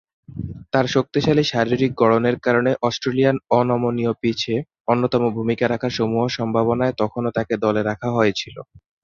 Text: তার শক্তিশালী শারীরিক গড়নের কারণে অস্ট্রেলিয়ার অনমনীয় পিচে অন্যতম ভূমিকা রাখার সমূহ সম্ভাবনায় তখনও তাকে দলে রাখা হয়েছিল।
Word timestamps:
তার 0.73 0.85
শক্তিশালী 0.95 1.43
শারীরিক 1.45 1.91
গড়নের 1.95 2.37
কারণে 2.45 2.71
অস্ট্রেলিয়ার 2.81 3.37
অনমনীয় 3.59 4.13
পিচে 4.21 4.55
অন্যতম 4.87 5.23
ভূমিকা 5.35 5.65
রাখার 5.67 5.95
সমূহ 5.97 6.23
সম্ভাবনায় 6.37 6.97
তখনও 7.01 7.35
তাকে 7.37 7.53
দলে 7.63 7.81
রাখা 7.83 8.09
হয়েছিল। 8.11 8.55